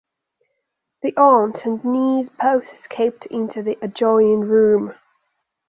[1.03, 4.95] The aunt and niece both escaped into the adjoining room.